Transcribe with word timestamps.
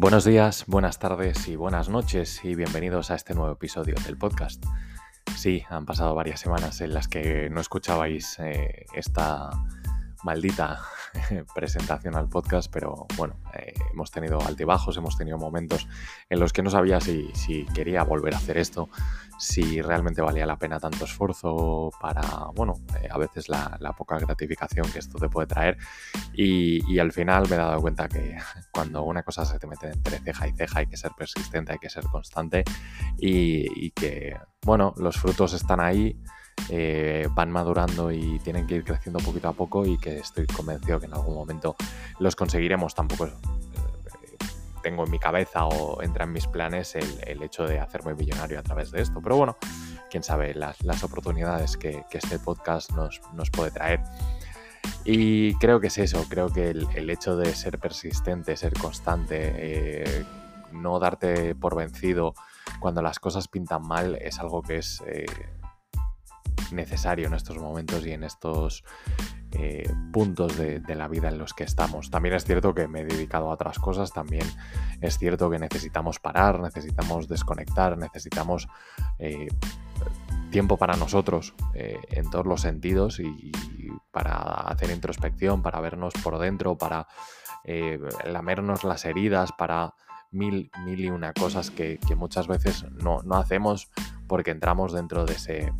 Buenos 0.00 0.24
días, 0.24 0.62
buenas 0.68 1.00
tardes 1.00 1.48
y 1.48 1.56
buenas 1.56 1.88
noches 1.88 2.44
y 2.44 2.54
bienvenidos 2.54 3.10
a 3.10 3.16
este 3.16 3.34
nuevo 3.34 3.50
episodio 3.50 3.96
del 4.06 4.16
podcast. 4.16 4.64
Sí, 5.36 5.64
han 5.68 5.86
pasado 5.86 6.14
varias 6.14 6.38
semanas 6.38 6.80
en 6.80 6.94
las 6.94 7.08
que 7.08 7.50
no 7.50 7.60
escuchabais 7.60 8.38
eh, 8.38 8.86
esta 8.94 9.50
maldita 10.22 10.78
presentación 11.54 12.16
al 12.16 12.28
podcast, 12.28 12.70
pero 12.72 13.06
bueno, 13.16 13.36
eh, 13.54 13.74
hemos 13.92 14.10
tenido 14.10 14.40
altibajos, 14.40 14.96
hemos 14.96 15.16
tenido 15.16 15.38
momentos 15.38 15.88
en 16.28 16.40
los 16.40 16.52
que 16.52 16.62
no 16.62 16.70
sabía 16.70 17.00
si, 17.00 17.32
quería 17.74 18.02
volver 18.02 18.34
a 18.34 18.38
hacer 18.38 18.58
esto, 18.58 18.88
si 19.38 19.80
realmente 19.80 20.22
valía 20.22 20.46
la 20.46 20.58
pena 20.58 20.80
tanto 20.80 21.04
esfuerzo 21.04 21.90
para, 22.00 22.22
bueno, 22.54 22.74
eh, 23.00 23.08
a 23.10 23.18
veces 23.18 23.48
la, 23.48 23.78
poca 23.96 24.18
gratificación 24.18 24.90
que 24.92 24.98
esto 24.98 25.18
te 25.18 25.28
puede 25.28 25.46
traer. 25.46 25.78
Y, 26.32 26.98
al 26.98 27.12
final 27.12 27.48
me 27.48 27.54
he 27.54 27.58
dado 27.58 27.80
cuenta 27.80 28.08
que 28.08 28.36
cuando 28.72 29.02
una 29.04 29.22
cosa 29.22 29.44
se 29.44 29.58
te 29.58 29.66
mete 29.66 29.88
entre 29.88 30.18
ceja 30.18 30.48
y 30.48 30.52
ceja 30.52 30.80
hay 30.80 30.86
que 30.86 30.96
ser 30.96 31.12
persistente, 31.16 31.72
hay 31.72 31.78
que 31.78 31.90
ser 31.90 32.04
constante 32.04 32.64
y, 33.18 33.86
y 33.86 33.90
que, 33.92 34.36
bueno, 34.62 34.94
los 34.96 35.16
frutos 35.16 35.52
están 35.52 35.80
ahí 35.80 36.20
eh, 36.70 37.28
van 37.34 37.50
madurando 37.50 38.12
y 38.12 38.38
tienen 38.40 38.66
que 38.66 38.76
ir 38.76 38.84
creciendo 38.84 39.20
poquito 39.20 39.48
a 39.48 39.52
poco 39.52 39.86
y 39.86 39.98
que 39.98 40.18
estoy 40.18 40.46
convencido 40.46 41.00
que 41.00 41.06
en 41.06 41.14
algún 41.14 41.34
momento 41.34 41.76
los 42.18 42.36
conseguiremos. 42.36 42.94
Tampoco 42.94 43.26
eh, 43.26 43.30
tengo 44.82 45.04
en 45.04 45.10
mi 45.10 45.18
cabeza 45.18 45.66
o 45.66 46.02
entra 46.02 46.24
en 46.24 46.32
mis 46.32 46.46
planes 46.46 46.94
el, 46.94 47.42
hecho 47.42 47.64
de 47.64 47.78
hacerme 47.78 48.14
millonario 48.14 48.58
a 48.58 48.62
través 48.62 48.90
de 48.90 49.00
esto. 49.00 49.20
Pero 49.22 49.36
bueno, 49.36 49.56
quién 50.10 50.22
sabe 50.22 50.54
las, 50.54 51.02
oportunidades 51.02 51.76
que, 51.76 52.04
este 52.10 52.38
podcast 52.38 52.90
nos, 52.92 53.50
puede 53.50 53.70
traer. 53.70 54.00
Y 55.04 55.54
creo 55.54 55.80
que 55.80 55.86
es 55.86 55.98
eso, 55.98 56.24
creo 56.28 56.50
que 56.50 56.70
el, 56.70 57.10
hecho 57.10 57.36
de 57.36 57.54
ser 57.54 57.78
persistente, 57.78 58.56
ser 58.56 58.74
constante, 58.74 59.52
eh, 59.56 60.24
no 60.72 60.98
darte 60.98 61.54
por 61.54 61.76
vencido 61.76 62.34
cuando 62.78 63.00
las 63.00 63.18
cosas 63.18 63.48
pintan 63.48 63.86
mal 63.86 64.16
es 64.20 64.38
algo 64.38 64.62
que 64.62 64.76
es 64.76 65.02
necesario 66.72 67.26
en 67.26 67.34
estos 67.34 67.58
momentos 67.58 68.06
y 68.06 68.12
en 68.12 68.24
estos 68.24 68.84
eh, 69.52 69.90
puntos 70.12 70.58
de, 70.58 70.82
la 70.94 71.08
vida 71.08 71.28
en 71.28 71.38
los 71.38 71.54
que 71.54 71.64
estamos. 71.64 72.10
También 72.10 72.34
es 72.34 72.44
cierto 72.44 72.74
que 72.74 72.86
me 72.86 73.00
he 73.00 73.04
dedicado 73.04 73.50
a 73.50 73.54
otras 73.54 73.78
cosas, 73.78 74.12
también 74.12 74.46
es 75.00 75.18
cierto 75.18 75.48
que 75.48 75.58
necesitamos 75.58 76.18
parar, 76.18 76.60
necesitamos 76.60 77.28
desconectar, 77.28 77.96
necesitamos 77.96 78.68
eh, 79.18 79.48
tiempo 80.50 80.76
para 80.76 80.96
nosotros 80.96 81.54
eh, 81.74 81.98
en 82.10 82.30
todos 82.30 82.46
los 82.46 82.60
sentidos 82.60 83.20
y, 83.20 83.52
para 84.10 84.34
hacer 84.34 84.90
introspección, 84.90 85.62
para 85.62 85.80
vernos 85.80 86.12
por 86.22 86.38
dentro, 86.38 86.76
para 86.76 87.06
lamernos 88.24 88.84
las 88.84 89.04
heridas, 89.04 89.52
para 89.52 89.94
mil, 90.30 90.70
mil 90.84 91.00
y 91.00 91.10
una 91.10 91.32
cosas 91.32 91.70
que, 91.70 91.98
muchas 92.16 92.48
veces 92.48 92.84
no, 92.90 93.22
no 93.24 93.36
hacemos 93.36 93.90
porque 94.26 94.50
entramos 94.50 94.92
dentro 94.92 95.24
de 95.24 95.34
ese 95.34 95.72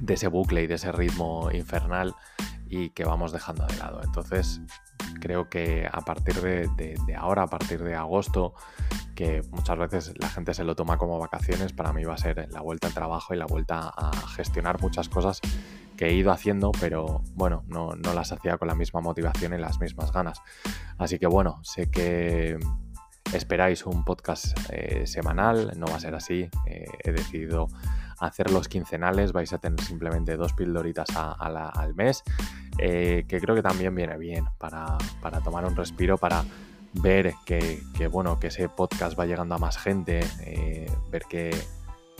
de 0.00 0.14
ese 0.14 0.28
bucle 0.28 0.62
y 0.62 0.66
de 0.66 0.74
ese 0.74 0.92
ritmo 0.92 1.50
infernal 1.52 2.14
y 2.68 2.90
que 2.90 3.04
vamos 3.04 3.32
dejando 3.32 3.66
de 3.66 3.76
lado. 3.76 4.00
Entonces, 4.04 4.60
creo 5.20 5.48
que 5.48 5.88
a 5.90 6.00
partir 6.00 6.40
de, 6.40 7.16
ahora, 7.16 7.44
a 7.44 7.46
partir 7.46 7.82
de 7.82 7.94
agosto, 7.94 8.54
que 9.14 9.42
muchas 9.50 9.78
veces 9.78 10.12
la 10.18 10.28
gente 10.28 10.54
se 10.54 10.64
lo 10.64 10.76
toma 10.76 10.98
como 10.98 11.18
vacaciones, 11.18 11.72
para 11.72 11.92
mí 11.92 12.04
va 12.04 12.14
a 12.14 12.18
ser 12.18 12.48
la 12.52 12.60
vuelta 12.60 12.88
al 12.88 12.94
trabajo 12.94 13.34
y 13.34 13.36
la 13.36 13.46
vuelta 13.46 13.92
a 13.96 14.12
gestionar 14.28 14.80
muchas 14.80 15.08
cosas 15.08 15.40
que 15.96 16.06
he 16.06 16.14
ido 16.14 16.30
haciendo, 16.30 16.70
pero 16.78 17.22
bueno, 17.34 17.64
no, 17.66 17.94
las 17.96 18.30
hacía 18.32 18.56
con 18.56 18.68
la 18.68 18.74
misma 18.74 19.00
motivación 19.00 19.54
y 19.54 19.58
las 19.58 19.80
mismas 19.80 20.12
ganas. 20.12 20.40
Así 20.96 21.18
que 21.18 21.26
bueno, 21.26 21.60
sé 21.64 21.90
que 21.90 22.56
esperáis 23.32 23.84
un 23.84 24.04
podcast 24.04 24.56
eh, 24.70 25.06
semanal, 25.06 25.72
no 25.76 25.86
va 25.86 25.96
a 25.96 26.00
ser 26.00 26.14
así, 26.14 26.48
eh, 26.66 26.86
he 27.02 27.10
decidido 27.10 27.68
hacer 28.20 28.50
los 28.50 28.68
quincenales, 28.68 29.32
vais 29.32 29.52
a 29.52 29.58
tener 29.58 29.80
simplemente 29.80 30.36
dos 30.36 30.52
pildoritas 30.52 31.08
al 31.16 31.94
mes, 31.94 32.22
eh, 32.78 33.24
que 33.28 33.40
creo 33.40 33.54
que 33.54 33.62
también 33.62 33.94
viene 33.94 34.16
bien 34.16 34.46
para, 34.58 34.98
tomar 35.44 35.64
un 35.64 35.76
respiro, 35.76 36.18
para 36.18 36.44
ver 36.94 37.34
que, 37.44 37.80
bueno, 38.10 38.38
que 38.38 38.48
ese 38.48 38.68
podcast 38.68 39.18
va 39.18 39.26
llegando 39.26 39.54
a 39.54 39.58
más 39.58 39.78
gente, 39.78 40.20
eh, 40.40 40.90
ver 41.10 41.22
que, 41.28 41.50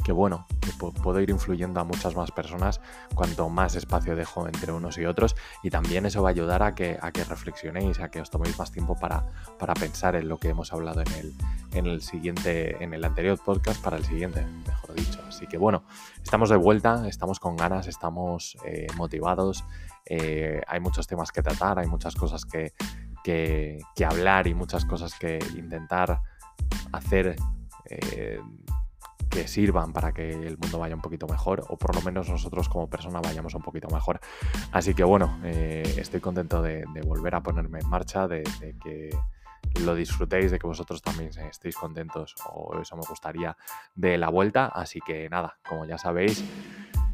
que 0.05 0.13
bueno, 0.13 0.47
que 0.61 0.73
puedo 0.73 1.21
ir 1.21 1.31
influyendo 1.31 1.81
a 1.81 1.85
muchas 1.85 2.17
más 2.17 2.31
personas 2.31 2.81
cuanto 3.15 3.49
más 3.49 3.75
espacio 3.75 4.17
dejo 4.17 4.47
entre 4.47 4.73
unos 4.73 4.97
y 4.99 5.05
otros 5.05 5.37
y 5.63 5.71
también 5.71 6.07
eso 6.07 6.23
va 6.23 6.31
a 6.31 6.33
ayudar 6.33 6.63
a 6.63 6.75
que, 6.75 6.99
a 7.01 7.13
que 7.13 7.25
reflexionéis, 7.25 8.01
a 8.01 8.11
que 8.11 8.21
os 8.21 8.31
toméis 8.31 8.59
más 8.59 8.73
tiempo 8.73 8.97
para, 8.99 9.25
para 9.59 9.75
pensar 9.75 10.15
en 10.17 10.29
lo 10.29 10.39
que 10.39 10.49
hemos 10.49 10.73
hablado 10.73 11.03
en 11.03 11.13
el, 11.13 11.35
en 11.75 11.87
el 11.87 12.03
siguiente, 12.03 12.83
en 12.83 12.95
el 12.95 13.05
anterior 13.05 13.39
podcast 13.45 13.83
para 13.83 13.97
el 13.97 14.05
siguiente, 14.05 14.47
mejor 14.67 14.88
dicho. 14.99 15.21
Así 15.27 15.47
que 15.47 15.59
bueno, 15.59 15.85
estamos 16.23 16.51
de 16.51 16.57
vuelta, 16.57 17.07
estamos 17.09 17.41
con 17.41 17.57
ganas, 17.57 17.87
estamos 17.87 18.57
eh, 18.65 18.87
motivados, 18.97 19.65
eh, 20.05 20.61
hay 20.67 20.81
muchos 20.81 21.07
temas 21.07 21.33
que 21.33 21.43
tratar, 21.43 21.79
hay 21.79 21.87
muchas 21.87 22.15
cosas 22.15 22.45
que, 22.45 22.73
que, 23.25 23.81
hablar 24.05 24.47
y 24.47 24.55
muchas 24.55 24.85
cosas 24.85 25.15
que 25.19 25.39
intentar 25.57 26.21
hacer 26.93 27.37
eh, 27.87 28.41
que 29.29 29.47
sirvan 29.47 29.93
para 29.93 30.13
que 30.13 30.31
el 30.31 30.57
mundo 30.57 30.79
vaya 30.79 30.95
un 30.95 31.03
poquito 31.03 31.27
mejor 31.27 31.65
o 31.69 31.77
por 31.77 31.95
lo 31.95 32.01
menos 32.01 32.31
nosotros 32.31 32.69
como 32.69 32.89
persona 32.89 33.21
vayamos 33.21 33.55
un 33.55 33.63
poquito 33.63 33.89
mejor. 33.89 34.21
Así 34.73 34.95
que 34.95 35.05
bueno, 35.05 35.39
estoy 35.45 36.21
contento 36.21 36.63
de, 36.63 36.85
volver 37.07 37.35
a 37.35 37.43
ponerme 37.43 37.81
en 37.81 37.89
marcha, 37.89 38.27
de 38.27 38.43
que 38.83 39.11
lo 39.85 39.95
disfrutéis, 39.95 40.51
de 40.51 40.59
que 40.59 40.67
vosotros 40.67 41.03
también 41.03 41.31
estéis 41.51 41.77
contentos, 41.77 42.35
o 42.47 42.79
eso 42.81 42.97
me 42.97 43.03
gustaría 43.09 43.57
de 43.95 44.19
la 44.19 44.29
vuelta. 44.29 44.67
Así 44.67 45.01
que 45.01 45.29
nada, 45.29 45.59
como 45.69 45.85
ya 45.85 45.99
sabéis, 45.99 46.45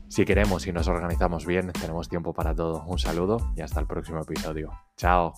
si 0.09 0.25
queremos 0.25 0.67
y 0.67 0.73
nos 0.73 0.89
organizamos 0.89 1.47
bien, 1.47 1.73
tenemos 1.73 2.09
tiempo 2.09 2.33
para 2.33 2.55
todo. 2.55 2.85
Un 2.87 2.99
saludo 2.99 3.53
y 3.57 3.63
hasta 3.63 3.81
el 3.81 3.87
próximo 3.87 4.21
episodio. 4.21 4.71
Chao. 4.97 5.35